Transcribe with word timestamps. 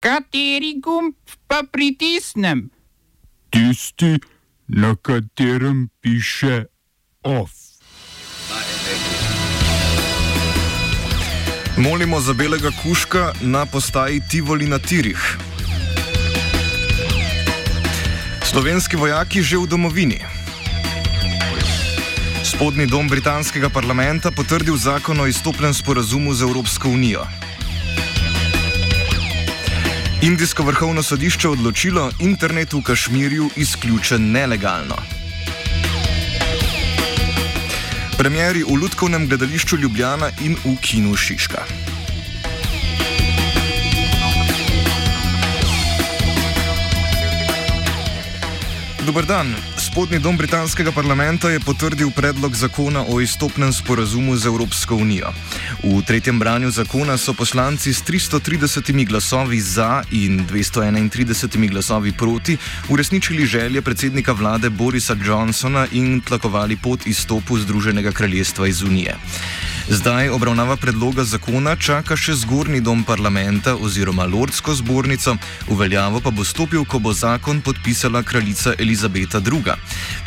Kateri 0.00 0.80
gumb 0.80 1.12
pa 1.46 1.60
pritisnem? 1.72 2.70
Tisti, 3.52 4.16
na 4.68 4.96
katerem 4.96 5.88
piše 6.00 6.64
OF. 7.22 7.50
Molimo 11.76 12.20
za 12.20 12.32
belega 12.32 12.70
kuška 12.82 13.32
na 13.40 13.66
postaji 13.66 14.22
Tivoli 14.30 14.66
na 14.66 14.78
tirih. 14.78 15.36
Slovenski 18.44 18.96
vojaki 18.96 19.42
že 19.42 19.60
v 19.60 19.66
domovini. 19.66 20.20
Spodnji 22.44 22.86
dom 22.86 23.08
britanskega 23.08 23.68
parlamenta 23.68 24.30
potrdil 24.30 24.76
zakon 24.76 25.20
o 25.20 25.26
izstopljenem 25.26 25.74
sporazumu 25.74 26.34
z 26.34 26.42
Evropsko 26.42 26.88
unijo. 26.88 27.39
Indijsko 30.22 30.62
vrhovno 30.62 31.02
sodišče 31.02 31.48
odločilo, 31.48 32.10
internet 32.20 32.72
v 32.72 32.82
Kašmirju 32.82 33.46
izključen 33.56 34.30
nelegalno. 34.30 34.96
Premjeri 38.18 38.62
v 38.62 38.76
Ludkovnem 38.82 39.24
gledališču 39.28 39.76
Ljubljana 39.76 40.28
in 40.44 40.56
v 40.64 40.76
kinu 40.80 41.16
Šiška. 41.16 41.64
Dober 49.06 49.24
dan. 49.24 49.69
Spodnji 49.90 50.18
dom 50.22 50.36
britanskega 50.36 50.92
parlamenta 50.94 51.50
je 51.50 51.60
potrdil 51.60 52.12
predlog 52.14 52.54
zakona 52.54 53.02
o 53.10 53.18
izstopnem 53.20 53.72
sporazumu 53.72 54.36
z 54.36 54.46
Evropsko 54.46 54.94
unijo. 54.94 55.32
V 55.82 55.98
tretjem 56.06 56.38
branju 56.38 56.70
zakona 56.70 57.18
so 57.18 57.34
poslanci 57.34 57.90
s 57.92 58.04
330 58.06 59.06
glasovi 59.08 59.60
za 59.60 60.02
in 60.10 60.46
231 60.46 61.70
glasovi 61.70 62.12
proti 62.12 62.56
uresničili 62.88 63.46
želje 63.46 63.82
predsednika 63.82 64.32
vlade 64.32 64.70
Borisa 64.70 65.16
Johnsona 65.26 65.86
in 65.92 66.20
tlakovali 66.20 66.76
pot 66.76 67.06
izstopu 67.06 67.58
Združenega 67.58 68.12
kraljestva 68.12 68.68
iz 68.68 68.82
Unije. 68.82 69.16
Zdaj 69.90 70.28
obravnava 70.28 70.76
predloga 70.76 71.24
zakona 71.26 71.72
čaka 71.74 72.14
še 72.14 72.36
zgornji 72.38 72.78
dom 72.78 73.00
parlamenta 73.02 73.72
oziroma 73.74 74.22
Lordsko 74.22 74.70
zbornico, 74.78 75.34
v 75.66 75.78
veljavo 75.80 76.20
pa 76.22 76.30
bo 76.30 76.46
stopil, 76.46 76.84
ko 76.86 77.00
bo 77.02 77.10
zakon 77.10 77.58
podpisala 77.58 78.22
kraljica 78.22 78.76
Elizabeta 78.78 79.42
II. 79.42 79.74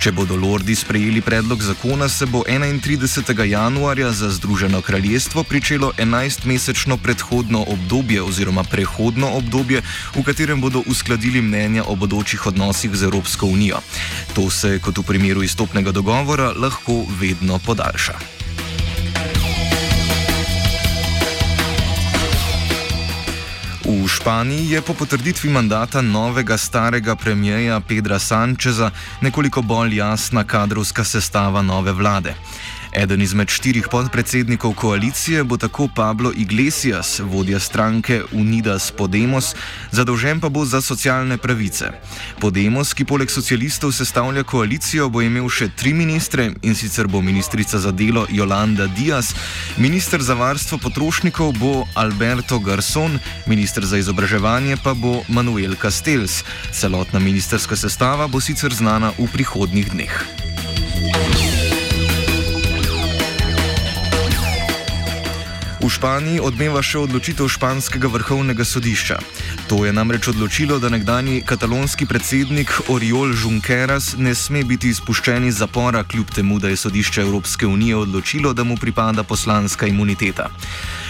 Če 0.04 0.12
bodo 0.12 0.36
lordi 0.36 0.76
sprejeli 0.76 1.24
predlog 1.24 1.64
zakona, 1.64 2.12
se 2.12 2.28
bo 2.28 2.44
31. 2.44 3.40
januarja 3.48 4.12
za 4.12 4.34
Združeno 4.36 4.84
kraljestvo 4.84 5.48
pričelo 5.48 5.94
11-mesečno 5.96 7.00
predhodno 7.00 7.64
obdobje 7.64 8.20
oziroma 8.20 8.68
prehodno 8.68 9.32
obdobje, 9.40 9.80
v 10.12 10.28
katerem 10.28 10.60
bodo 10.60 10.84
uskladili 10.92 11.40
mnenja 11.40 11.88
o 11.88 11.96
bodočih 11.96 12.52
odnosih 12.52 12.92
z 12.92 13.08
Evropsko 13.08 13.48
unijo. 13.48 13.80
To 14.36 14.52
se, 14.52 14.76
kot 14.84 15.00
v 15.00 15.08
primeru 15.08 15.48
izstopnega 15.48 15.96
dogovora, 15.96 16.52
lahko 16.52 17.06
vedno 17.08 17.64
podaljša. 17.64 18.43
V 23.94 24.08
Španiji 24.10 24.70
je 24.70 24.82
po 24.82 24.94
potrditvi 24.94 25.50
mandata 25.50 26.02
novega 26.02 26.58
starega 26.58 27.16
premijeja 27.16 27.80
Pedra 27.80 28.20
Sančeza 28.20 28.92
nekoliko 29.22 29.62
bolj 29.62 29.96
jasna 29.96 30.44
kadrovska 30.44 31.04
sestava 31.04 31.62
nove 31.62 31.92
vlade. 31.92 32.34
Eden 32.94 33.22
izmed 33.22 33.50
štirih 33.50 33.88
podpredsednikov 33.92 34.74
koalicije 34.74 35.44
bo 35.44 35.58
tako 35.58 35.88
Pablo 35.96 36.32
Iglesias, 36.38 37.20
vodja 37.20 37.60
stranke 37.60 38.22
Unidas 38.32 38.92
Podemos, 38.92 39.56
zadolžen 39.92 40.40
pa 40.40 40.50
bo 40.50 40.66
za 40.66 40.82
socialne 40.82 41.38
pravice. 41.38 41.90
Podemos, 42.40 42.94
ki 42.94 43.06
poleg 43.06 43.32
socialistov 43.34 43.92
sestavlja 43.92 44.44
koalicijo, 44.44 45.10
bo 45.10 45.26
imel 45.26 45.50
še 45.50 45.72
tri 45.74 45.94
ministre 45.94 46.52
in 46.62 46.78
sicer 46.78 47.10
bo 47.10 47.22
ministrica 47.22 47.82
za 47.82 47.92
delo 47.92 48.28
Jolanda 48.30 48.88
Diaz, 48.88 49.34
minister 49.78 50.22
za 50.22 50.38
varstvo 50.38 50.78
potrošnikov 50.78 51.58
bo 51.58 51.74
Alberto 51.96 52.60
Garson, 52.60 53.18
minister 53.48 53.86
za 53.86 53.98
izobraževanje 53.98 54.78
pa 54.84 54.94
bo 54.94 55.24
Manuel 55.28 55.74
Castells. 55.82 56.44
Celotna 56.72 57.20
ministerska 57.20 57.76
sestava 57.76 58.28
bo 58.28 58.42
sicer 58.42 58.74
znana 58.74 59.16
v 59.18 59.28
prihodnjih 59.34 59.92
dneh. 59.98 60.43
V 65.84 65.92
Španiji 65.92 66.40
odmeva 66.40 66.80
še 66.80 67.02
odločitev 67.04 67.50
španskega 67.52 68.08
vrhovnega 68.08 68.64
sodišča. 68.64 69.18
To 69.68 69.84
je 69.84 69.92
namreč 69.92 70.30
odločilo, 70.32 70.78
da 70.80 70.88
nekdani 70.88 71.42
katalonski 71.44 72.08
predsednik 72.08 72.72
Oriol 72.88 73.36
Junqueras 73.36 74.14
ne 74.16 74.32
sme 74.32 74.64
biti 74.64 74.94
izpuščen 74.96 75.44
iz 75.44 75.60
zapora, 75.60 76.06
kljub 76.08 76.32
temu, 76.32 76.56
da 76.64 76.72
je 76.72 76.80
sodišče 76.80 77.26
Evropske 77.28 77.68
unije 77.68 78.00
odločilo, 78.00 78.54
da 78.56 78.64
mu 78.64 78.80
pripada 78.80 79.28
poslanska 79.28 79.92
imuniteta. 79.92 80.48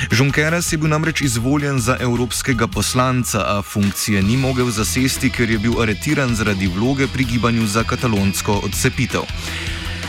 Junqueras 0.10 0.74
je 0.74 0.82
bil 0.82 0.90
namreč 0.90 1.22
izvoljen 1.22 1.78
za 1.78 2.00
evropskega 2.02 2.66
poslanca, 2.66 3.46
a 3.46 3.62
funkcije 3.62 4.26
ni 4.26 4.42
mogel 4.42 4.74
zasesti, 4.74 5.30
ker 5.30 5.54
je 5.54 5.62
bil 5.62 5.78
aretiran 5.86 6.34
zaradi 6.34 6.66
vloge 6.66 7.06
pri 7.14 7.30
gibanju 7.30 7.70
za 7.70 7.86
katalonsko 7.86 8.58
odcepitev. 8.66 9.30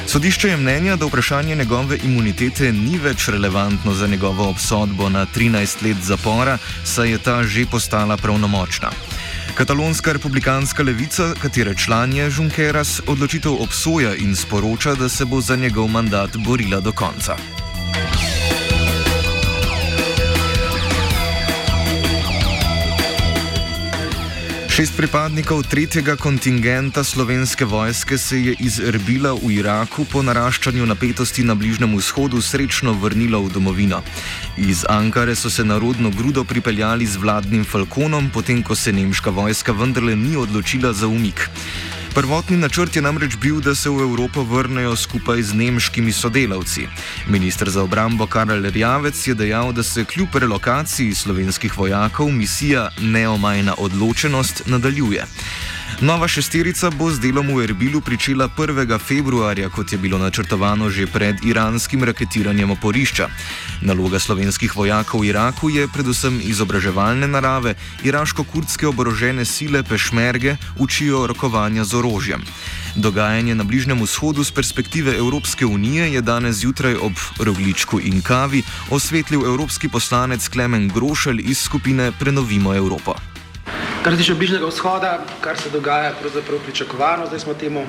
Sodišče 0.07 0.49
je 0.49 0.57
mnenja, 0.57 0.97
da 0.97 1.07
vprašanje 1.07 1.57
njegove 1.57 1.99
imunitete 2.05 2.73
ni 2.73 2.99
več 2.99 3.29
relevantno 3.29 3.95
za 3.95 4.07
njegovo 4.07 4.49
obsodbo 4.51 5.09
na 5.09 5.27
13 5.27 5.83
let 5.83 5.97
zapora, 6.03 6.59
saj 6.85 7.11
je 7.11 7.19
ta 7.19 7.43
že 7.43 7.67
postala 7.67 8.17
pravnomočna. 8.17 8.91
Katalonska 9.55 10.13
republikanska 10.13 10.83
levica, 10.83 11.35
katere 11.43 11.75
član 11.75 12.13
je 12.13 12.31
Junqueras, 12.31 13.01
odločitev 13.07 13.63
obsoja 13.63 14.15
in 14.15 14.37
sporoča, 14.37 14.95
da 14.95 15.09
se 15.09 15.25
bo 15.25 15.41
za 15.41 15.57
njegov 15.57 15.89
mandat 15.89 16.37
borila 16.37 16.81
do 16.81 16.93
konca. 16.93 17.37
Šest 24.75 24.97
pripadnikov 24.97 25.63
tretjega 25.71 26.17
kontingenta 26.17 27.05
slovenske 27.05 27.65
vojske 27.65 28.19
se 28.19 28.41
je 28.43 28.55
iz 28.59 28.81
Erbila 28.81 29.31
v 29.33 29.53
Iraku 29.63 30.03
po 30.05 30.19
naraščanju 30.23 30.87
napetosti 30.87 31.45
na 31.47 31.55
Bližnem 31.55 31.95
vzhodu 31.95 32.43
srečno 32.43 32.97
vrnilo 32.99 33.39
v 33.47 33.53
domovino. 33.55 34.03
Iz 34.59 34.83
Ankare 34.91 35.37
so 35.39 35.51
se 35.51 35.65
narodno 35.65 36.11
grudo 36.11 36.43
pripeljali 36.45 37.07
z 37.07 37.23
vladnim 37.23 37.63
falkonom, 37.65 38.31
potem 38.35 38.67
ko 38.67 38.75
se 38.75 38.93
nemška 38.93 39.31
vojska 39.31 39.73
vendarle 39.73 40.17
ni 40.17 40.35
odločila 40.37 40.93
za 40.93 41.07
umik. 41.07 41.47
Prvotni 42.15 42.57
načrt 42.57 42.97
je 42.97 43.03
namreč 43.03 43.35
bil, 43.43 43.57
da 43.61 43.75
se 43.75 43.91
v 43.91 44.05
Evropo 44.07 44.43
vrnejo 44.47 44.97
skupaj 44.97 45.43
z 45.43 45.55
nemškimi 45.55 46.13
sodelavci. 46.13 46.87
Ministr 47.27 47.71
za 47.71 47.83
obrambo 47.83 48.27
Karel 48.27 48.71
Rjavec 48.71 49.27
je 49.27 49.35
dejal, 49.35 49.73
da 49.73 49.83
se 49.83 50.05
kljub 50.05 50.29
relokaciji 50.35 51.15
slovenskih 51.15 51.79
vojakov 51.79 52.31
misija 52.31 52.89
Neomajna 53.01 53.75
odločenost 53.79 54.63
nadaljuje. 54.67 55.27
Nova 56.01 56.29
šesterica 56.29 56.91
bo 56.91 57.11
z 57.11 57.21
delom 57.23 57.55
v 57.55 57.65
Erbilu 57.65 58.01
pričela 58.01 58.49
1. 58.49 58.99
februarja, 58.99 59.69
kot 59.71 59.93
je 59.93 59.99
bilo 59.99 60.19
načrtovano 60.19 60.91
že 60.91 61.07
pred 61.07 61.45
iranskim 61.45 62.05
raketiranjem 62.05 62.71
oporišča. 62.71 63.29
Naloga 63.83 64.19
slovenskih 64.19 64.77
vojakov 64.77 65.21
v 65.23 65.31
Iraku 65.31 65.71
je 65.71 65.89
predvsem 65.89 66.41
izobraževalne 66.43 67.31
narave, 67.31 67.75
iraško-kurdske 68.03 68.87
oborožene 68.87 69.45
sile 69.45 69.83
Pešmerge 69.83 70.57
učijo 70.77 71.27
rokovanja 71.27 71.85
z 71.85 71.95
orožjem. 71.95 72.43
Dogajanje 72.97 73.55
na 73.55 73.65
Bližnjem 73.65 74.03
vzhodu 74.03 74.45
z 74.45 74.51
perspektive 74.51 75.15
Evropske 75.17 75.67
unije 75.67 76.13
je 76.13 76.21
danes 76.21 76.57
zjutraj 76.57 76.95
ob 76.95 77.13
rogličku 77.39 78.01
in 78.01 78.23
kavi 78.23 78.63
osvetlil 78.91 79.47
evropski 79.47 79.89
poslanec 79.89 80.49
Klemen 80.49 80.89
Grošelj 80.89 81.43
iz 81.45 81.59
skupine 81.59 82.13
Prenovimo 82.19 82.75
Evropo. 82.75 83.34
Kar 84.05 84.13
se 84.13 84.19
tiče 84.19 84.35
bližnjega 84.35 84.67
vzhoda, 84.67 85.19
kar 85.41 85.57
se 85.57 85.71
dogaja, 85.73 86.11
pravzaprav 86.21 86.59
pričakovano, 86.61 87.27
zdaj 87.27 87.41
smo 87.41 87.55
temu 87.55 87.87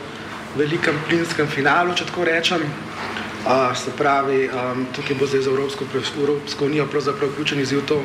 velikem 0.56 0.95
plinskem 1.09 1.47
finalu, 1.47 1.91
če 1.91 2.06
tako 2.07 2.23
rečem. 2.23 2.62
Uh, 2.63 3.75
se 3.75 3.91
pravi, 3.97 4.47
um, 4.47 4.85
tukaj 4.95 5.17
bo 5.19 5.27
zdaj 5.27 5.41
za 5.41 5.51
Evropsko, 5.51 5.85
Evropsko 5.91 6.65
unijo 6.65 6.85
pravzaprav 6.88 7.33
vključen 7.33 7.59
izziv 7.59 7.83
to, 7.85 8.00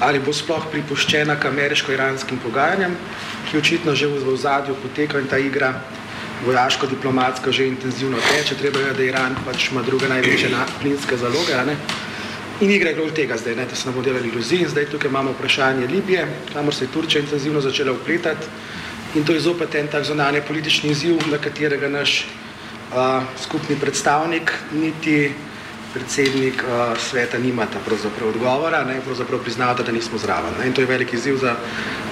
ali 0.00 0.20
bo 0.20 0.32
sploh 0.32 0.66
pripuščena 0.70 1.38
k 1.40 1.48
ameriško-iranskim 1.48 2.38
pogajanjem, 2.44 2.98
ki 3.48 3.58
očitno 3.58 3.94
že 3.94 4.12
v 4.12 4.36
zadju 4.36 4.76
poteka 4.82 5.24
in 5.24 5.26
ta 5.26 5.40
igra 5.40 5.72
vojaško-diplomatska 6.44 7.52
že 7.52 7.66
intenzivno 7.66 8.20
teče. 8.28 8.60
Treba 8.60 8.78
je, 8.78 8.92
da 8.92 9.02
Iran 9.08 9.40
pač 9.46 9.70
ima 9.70 9.82
druge 9.82 10.08
največje 10.08 10.52
plinske 10.82 11.16
zaloge. 11.16 11.56
In 12.60 12.70
igra 12.70 12.88
je 12.88 12.94
glede 12.94 13.14
tega 13.14 13.36
zdaj, 13.36 13.56
ne, 13.56 13.66
da 13.66 13.74
se 13.74 13.88
ne 13.88 13.92
bomo 13.92 14.04
delali 14.04 14.28
iluzij. 14.28 14.68
Zdaj 14.68 14.86
tukaj 14.86 15.10
imamo 15.10 15.32
vprašanje 15.32 15.86
Libije, 15.86 16.26
kamor 16.52 16.74
se 16.74 16.84
je 16.84 16.92
Turčija 16.92 17.22
intenzivno 17.22 17.60
začela 17.60 17.92
upletati. 17.92 18.46
In 19.14 19.24
to 19.24 19.32
je 19.32 19.40
zopet 19.40 19.74
en 19.74 19.88
tak 19.88 20.04
zonanje 20.04 20.40
politični 20.40 20.90
izziv, 20.90 21.18
na 21.30 21.38
katerega 21.38 21.88
naš 21.88 22.26
a, 22.94 23.22
skupni 23.42 23.76
predstavnik 23.80 24.52
niti 24.72 25.32
predsednik 25.94 26.62
uh, 26.66 26.98
sveta 26.98 27.38
nimata 27.38 27.78
pravzaprav 27.86 28.28
odgovora, 28.28 28.84
ne, 28.84 29.00
pravzaprav 29.04 29.38
priznavata, 29.42 29.82
da 29.82 29.92
nismo 29.92 30.18
zraven. 30.18 30.56
Ne, 30.58 30.66
in 30.66 30.72
to 30.72 30.82
je 30.82 30.90
velik 30.90 31.12
izziv 31.12 31.36
za 31.38 31.54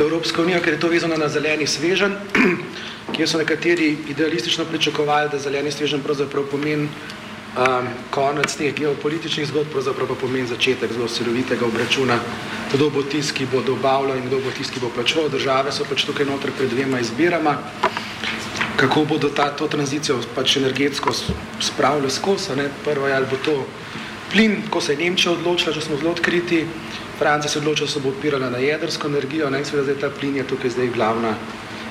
Evropsko 0.01 0.43
unijo, 0.43 0.61
ker 0.63 0.77
je 0.77 0.81
to 0.81 0.89
vezano 0.89 1.17
na 1.19 1.29
zeleni 1.29 1.67
svežen, 1.67 2.15
kjer 3.17 3.29
so 3.29 3.39
nekateri 3.39 3.97
idealistično 4.09 4.65
pričakovali, 4.65 5.33
da 5.33 5.39
zeleni 5.39 5.73
svežen 5.73 6.03
pravzaprav 6.03 6.47
pomeni 6.51 6.89
um, 7.57 7.89
konec 8.11 8.57
teh 8.57 8.75
geopolitičnih 8.75 9.49
zgodb, 9.49 9.73
pravzaprav 9.73 10.09
pa 10.09 10.15
pomeni 10.15 10.47
začetek 10.47 10.93
zelo 10.93 11.09
silovitega 11.09 11.67
obračuna, 11.67 12.19
kdo 12.73 12.91
bo 12.91 13.03
tisti, 13.03 13.43
ki 13.43 13.51
bo 13.53 13.63
dobavljal 13.63 14.17
in 14.17 14.27
kdo 14.27 14.41
bo 14.41 14.51
tisti, 14.51 14.75
ki 14.75 14.81
bo 14.81 14.93
plačeval. 14.95 15.29
Države 15.29 15.73
so 15.73 15.85
pač 15.89 16.07
tukaj 16.09 16.27
noter 16.27 16.53
pred 16.57 16.71
dvema 16.71 17.01
izbirama 17.01 17.59
kako 18.83 19.05
bodo 19.05 19.29
ta, 19.29 19.51
to 19.55 19.69
tranzicijo 19.69 20.17
pač 20.35 20.57
energetsko 20.57 21.13
spravili 21.61 22.11
skozi. 22.11 22.51
Prvo 22.85 23.07
je, 23.07 23.15
ali 23.15 23.27
bo 23.31 23.37
to 23.45 23.67
plin, 24.33 24.57
ko 24.71 24.81
se 24.81 24.93
je 24.93 24.99
Nemčija 24.99 25.33
odločila, 25.33 25.75
če 25.75 25.81
smo 25.81 25.97
zelo 26.01 26.11
odkriti, 26.11 26.65
Francija 27.19 27.51
se 27.51 27.59
odločila, 27.59 27.87
da 27.87 27.93
se 27.93 28.01
bo 28.01 28.11
opirala 28.11 28.51
na 28.51 28.59
jedrsko 28.59 29.07
energijo, 29.07 29.51
ne, 29.51 29.61
in 29.63 29.65
seveda 29.65 29.85
zdaj 29.93 30.01
ta 30.01 30.11
plin 30.11 30.37
je 30.37 30.47
tukaj 30.49 30.75
zdaj 30.75 30.91
glavna, 30.97 31.35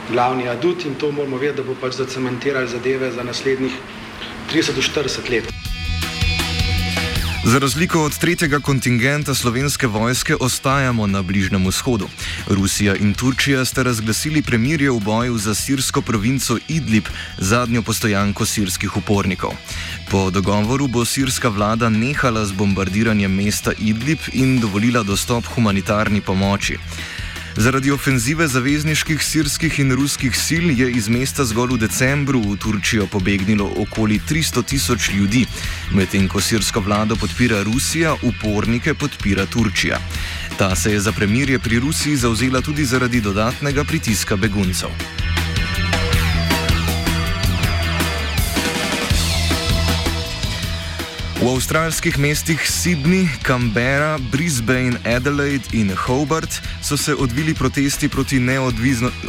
glavni 0.10 0.50
adut 0.50 0.86
in 0.86 0.96
to 1.00 1.12
moramo 1.12 1.38
vedeti, 1.38 1.62
da 1.62 1.68
bo 1.70 1.78
pač 1.82 1.96
zacementirali 2.02 2.68
zadeve 2.68 3.12
za 3.12 3.24
naslednjih 3.24 3.78
30 4.52 4.76
do 4.76 4.82
40 4.82 5.32
let. 5.32 5.48
Za 7.44 7.60
razliko 7.60 8.04
od 8.04 8.18
tretjega 8.18 8.60
kontingenta 8.60 9.34
slovenske 9.34 9.88
vojske 9.88 10.36
ostajamo 10.36 11.08
na 11.08 11.22
Bližnem 11.22 11.68
vzhodu. 11.68 12.08
Rusija 12.48 12.96
in 12.96 13.14
Turčija 13.14 13.66
sta 13.66 13.84
razglasili 13.84 14.42
premirje 14.42 14.92
v 14.92 15.00
boju 15.00 15.38
za 15.38 15.56
sirsko 15.56 16.02
provinco 16.02 16.58
Idlib, 16.68 17.04
zadnjo 17.38 17.82
postojanko 17.82 18.46
sirskih 18.46 18.98
upornikov. 18.98 19.52
Po 20.12 20.30
dogovoru 20.30 20.88
bo 20.88 21.06
sirska 21.06 21.50
vlada 21.50 21.90
nehala 21.90 22.46
z 22.46 22.52
bombardiranjem 22.52 23.32
mesta 23.32 23.72
Idlib 23.80 24.20
in 24.34 24.60
dovolila 24.60 25.04
dostop 25.04 25.46
humanitarni 25.46 26.22
pomoči. 26.22 26.78
Zaradi 27.62 27.92
ofenzive 27.92 28.48
zavezniških 28.48 29.24
sirskih 29.24 29.76
in 29.80 29.94
ruskih 29.94 30.38
sil 30.46 30.72
je 30.74 30.88
iz 30.98 31.10
mesta 31.14 31.46
zgolj 31.46 31.76
v 31.76 31.82
decembru 31.84 32.42
v 32.42 32.56
Turčijo 32.58 33.06
pobegnilo 33.06 33.68
okoli 33.84 34.18
300 34.30 34.66
tisoč 34.66 35.12
ljudi, 35.14 35.46
medtem 35.94 36.26
ko 36.28 36.42
sirsko 36.42 36.82
vlado 36.82 37.16
podpira 37.16 37.62
Rusija, 37.64 38.16
upornike 38.26 38.94
podpira 38.94 39.46
Turčija. 39.46 40.02
Ta 40.58 40.76
se 40.76 40.98
je 40.98 41.00
za 41.00 41.12
premirje 41.12 41.60
pri 41.60 41.80
Rusiji 41.80 42.16
zauzela 42.16 42.62
tudi 42.62 42.86
zaradi 42.86 43.22
dodatnega 43.22 43.84
pritiska 43.84 44.36
beguncev. 44.36 45.21
V 51.42 51.50
avstralskih 51.50 52.22
mestih 52.22 52.62
Sydney, 52.62 53.26
Canberra, 53.42 54.22
Brisbane, 54.32 54.94
Adelaide 55.02 55.74
in 55.74 55.90
Hobart 55.90 56.62
so 56.86 56.98
se 56.98 57.16
odvili 57.16 57.54
protesti 57.54 58.10
proti 58.10 58.38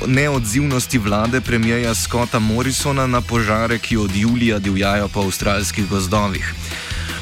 neodzivnosti 0.07 0.99
vlade 0.99 1.41
premijeja 1.41 1.95
Scotta 1.95 2.39
Morrisona 2.39 3.07
na 3.07 3.21
požare, 3.21 3.79
ki 3.79 3.97
od 3.97 4.17
julija 4.17 4.59
divjajo 4.59 5.09
po 5.09 5.25
avstralskih 5.25 5.89
gozdovih. 5.89 6.55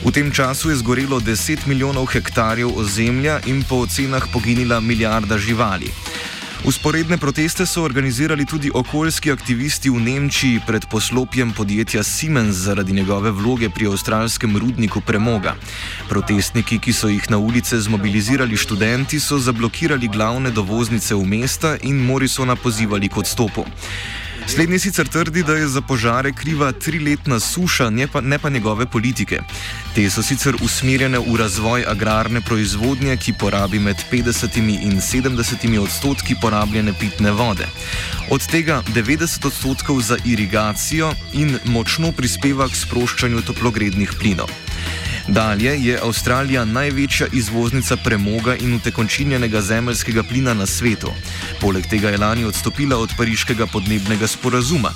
V 0.04 0.10
tem 0.10 0.30
času 0.32 0.70
je 0.70 0.76
zgorelo 0.82 1.20
10 1.20 1.66
milijonov 1.66 2.06
hektarjev 2.06 2.74
ozemlja 2.74 3.40
in 3.46 3.62
po 3.62 3.86
ocenah 3.86 4.26
poginila 4.32 4.80
milijarda 4.80 5.38
živali. 5.38 5.86
Usporedne 6.64 7.16
proteste 7.16 7.66
so 7.66 7.82
organizirali 7.82 8.44
tudi 8.46 8.70
okoljski 8.74 9.32
aktivisti 9.32 9.90
v 9.90 10.00
Nemčiji 10.00 10.60
pred 10.66 10.84
poslopjem 10.90 11.52
podjetja 11.56 12.02
Siemens 12.02 12.56
zaradi 12.56 12.92
njegove 12.92 13.30
vloge 13.30 13.70
pri 13.70 13.86
avstralskem 13.86 14.56
rudniku 14.56 15.00
premoga. 15.00 15.54
Protestniki, 16.08 16.78
ki 16.78 16.92
so 16.92 17.08
jih 17.08 17.30
na 17.30 17.38
ulice 17.38 17.80
zmobilizirali 17.80 18.56
študenti, 18.56 19.20
so 19.20 19.38
zablokirali 19.38 20.08
glavne 20.08 20.50
dovoznice 20.50 21.14
v 21.14 21.24
mesta 21.24 21.76
in 21.82 21.96
Morrisona 21.96 22.56
pozivali 22.56 23.08
k 23.08 23.16
odstopu. 23.16 23.64
Slednji 24.50 24.78
sicer 24.78 25.08
trdi, 25.08 25.42
da 25.42 25.54
je 25.54 25.68
za 25.68 25.80
požare 25.80 26.32
kriva 26.32 26.72
triletna 26.72 27.40
suša, 27.40 27.90
ne 27.90 28.06
pa, 28.06 28.20
ne 28.20 28.38
pa 28.38 28.50
njegove 28.50 28.86
politike. 28.86 29.38
Te 29.94 30.10
so 30.10 30.22
sicer 30.26 30.56
usmerjene 30.62 31.18
v 31.18 31.36
razvoj 31.38 31.84
agrarne 31.86 32.40
proizvodnje, 32.40 33.14
ki 33.16 33.32
porabi 33.38 33.78
med 33.78 34.02
50 34.12 34.58
in 34.58 34.98
70 35.00 35.78
odstotki 35.78 36.34
porabljene 36.42 36.92
pitne 37.00 37.30
vode. 37.30 37.68
Od 38.30 38.46
tega 38.50 38.82
90 38.94 39.46
odstotkov 39.46 40.00
za 40.00 40.16
irigacijo 40.24 41.12
in 41.32 41.58
močno 41.64 42.12
prispeva 42.12 42.68
k 42.68 42.74
sproščanju 42.74 43.46
toplogrednih 43.46 44.18
plinov. 44.18 44.50
Dalje 45.28 45.74
je 45.84 45.98
Avstralija 46.02 46.64
največja 46.64 47.26
izvoznica 47.32 47.96
premoga 47.96 48.54
in 48.56 48.74
utekončinjenega 48.74 49.60
zemljskega 49.60 50.22
plina 50.22 50.54
na 50.54 50.66
svetu. 50.66 51.12
Poleg 51.60 51.86
tega 51.90 52.08
je 52.08 52.18
lani 52.18 52.44
odstopila 52.44 52.96
od 52.96 53.10
pariškega 53.18 53.66
podnebnega 53.66 54.26
sporazuma. 54.26 54.90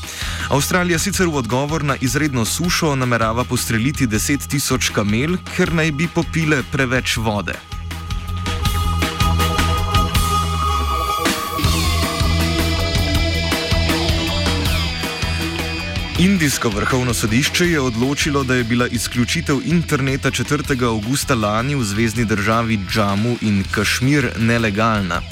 Avstralija 0.49 0.99
sicer 0.99 1.27
v 1.27 1.37
odgovor 1.37 1.85
na 1.85 1.97
izredno 2.01 2.45
sušo 2.45 2.95
namerava 2.95 3.45
postreliti 3.45 4.07
10 4.07 4.49
tisoč 4.49 4.89
kamel, 4.89 5.37
ker 5.57 5.73
naj 5.75 5.93
bi 5.93 6.09
popile 6.15 6.63
preveč 6.73 7.17
vode. 7.17 7.74
Indijsko 16.19 16.69
vrhovno 16.69 17.15
sodišče 17.15 17.67
je 17.67 17.81
odločilo, 17.81 18.45
da 18.45 18.55
je 18.55 18.65
bila 18.65 18.87
izključitev 18.87 19.57
interneta 19.65 20.31
4. 20.31 20.87
augusta 20.87 21.35
lani 21.35 21.75
v 21.75 21.83
zvezdni 21.85 22.25
državi 22.25 22.79
Džamu 22.91 23.37
in 23.41 23.65
Kašmir 23.71 24.31
nelegalna. 24.39 25.23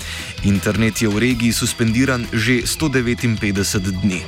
Internet 0.44 1.02
je 1.02 1.08
v 1.08 1.18
regiji 1.18 1.52
suspendiran 1.52 2.26
že 2.32 2.62
159 2.66 4.02
dni. 4.02 4.22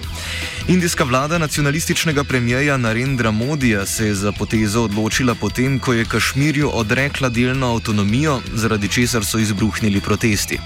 Indijska 0.68 1.04
vlada 1.04 1.38
nacionalističnega 1.38 2.24
premijeja 2.24 2.76
Narendra 2.76 3.30
Modija 3.30 3.86
se 3.86 4.06
je 4.06 4.14
za 4.14 4.32
potezo 4.32 4.82
odločila 4.82 5.34
potem, 5.34 5.78
ko 5.78 5.92
je 5.92 6.04
Kašmirju 6.04 6.70
odrekla 6.72 7.28
delno 7.28 7.74
avtonomijo, 7.74 8.40
zaradi 8.54 8.88
česar 8.88 9.24
so 9.24 9.38
izbruhnili 9.38 10.00
protesti. 10.00 10.58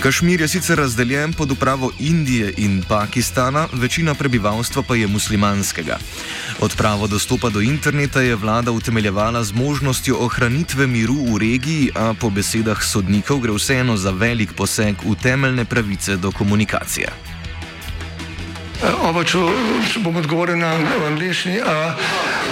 Kašmir 0.00 0.40
je 0.40 0.48
sicer 0.48 0.78
razdeljen 0.78 1.32
pod 1.32 1.50
upravo 1.50 1.92
Indije 1.98 2.54
in 2.56 2.82
Pakistana, 2.88 3.68
večina 3.72 4.14
prebivalstva 4.14 4.82
pa 4.82 4.96
je 4.96 5.06
muslimanskega. 5.06 5.98
Odpravo 6.60 7.06
dostopa 7.06 7.48
do 7.48 7.60
interneta 7.60 8.20
je 8.20 8.36
vlada 8.36 8.72
utemeljevala 8.72 9.44
z 9.44 9.52
možnostjo 9.52 10.16
ohranitve 10.20 10.86
miru 10.86 11.14
v 11.14 11.38
regiji, 11.38 11.90
a 11.94 12.14
po 12.20 12.30
besedah 12.30 12.80
sodnikov 12.82 13.44
gre 13.44 13.52
vseeno 13.52 13.96
za 13.96 14.10
velik 14.10 14.56
poseg 14.56 14.96
v 15.04 15.14
temeljne 15.22 15.64
pravice 15.64 16.16
do 16.16 16.32
komunikacije. 16.32 17.08
Oba, 19.04 19.24
če, 19.24 19.38
če 19.92 20.00
bom 20.00 20.16
odgovoril 20.16 20.56
na 20.56 20.72
angliški. 21.08 21.60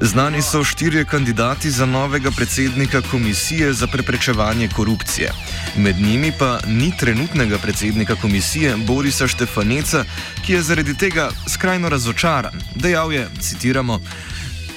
Znani 0.00 0.42
so 0.42 0.64
štirje 0.64 1.04
kandidati 1.04 1.70
za 1.70 1.86
novega 1.86 2.30
predsednika 2.30 3.02
Komisije 3.10 3.72
za 3.72 3.86
preprečevanje 3.86 4.68
korupcije. 4.68 5.32
Med 5.76 5.96
njimi 6.00 6.32
pa 6.38 6.58
ni 6.66 6.92
trenutnega 6.98 7.58
predsednika 7.58 8.14
komisije 8.14 8.76
Borisa 8.76 9.28
Štefaneca, 9.28 10.04
ki 10.46 10.52
je 10.52 10.62
zaradi 10.62 10.94
tega 10.94 11.30
skrajno 11.48 11.88
razočaran. 11.88 12.60
Dejal 12.74 13.12
je, 13.12 13.28
citiramo. 13.40 14.00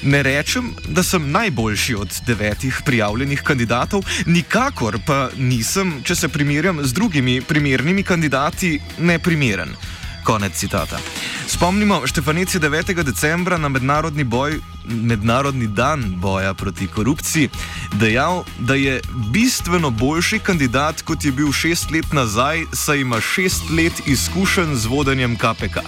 Ne 0.03 0.23
rečem, 0.23 0.75
da 0.87 1.03
sem 1.03 1.31
najboljši 1.31 1.95
od 1.95 2.21
devetih 2.27 2.81
prijavljenih 2.85 3.41
kandidatov, 3.41 4.05
nikakor 4.25 4.99
pa 5.05 5.29
nisem, 5.37 6.01
če 6.03 6.15
se 6.15 6.29
primerjam 6.29 6.79
z 6.83 6.93
drugimi 6.93 7.41
primernimi 7.41 8.03
kandidati, 8.03 8.79
neprimeren. 8.99 9.75
Konec 10.23 10.55
citata. 10.55 10.99
Spomnimo, 11.47 12.07
Štefanec 12.07 12.53
je 12.53 12.59
9. 12.59 13.03
decembra 13.03 13.57
na 13.57 13.69
mednarodni, 13.69 14.23
boj, 14.23 14.59
mednarodni 14.85 15.67
dan 15.67 16.15
boja 16.21 16.53
proti 16.53 16.87
korupciji 16.87 17.49
dejal, 17.93 18.43
da 18.59 18.75
je 18.75 19.01
bistveno 19.33 19.89
boljši 19.89 20.39
kandidat, 20.39 21.01
kot 21.01 21.25
je 21.25 21.31
bil 21.31 21.51
šest 21.51 21.91
let 21.91 22.13
nazaj, 22.13 22.65
saj 22.73 23.01
ima 23.01 23.21
šest 23.21 23.69
let 23.69 23.93
izkušenj 24.05 24.75
z 24.75 24.85
vodenjem 24.85 25.37
KPK. 25.37 25.81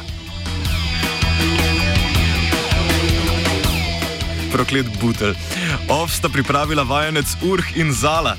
Proklet 4.51 4.87
Butel. 5.01 5.33
Ovsta 5.89 6.29
pripravila 6.29 6.83
vajenec 6.83 7.27
Urh 7.41 7.77
in 7.77 7.93
Zala. 7.93 8.35